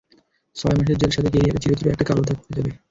[0.55, 2.71] ছয় মাসের জেল, সাথে ক্যারিয়ারে চিরতরে একটা কালো দাগ পড়ে যাবে।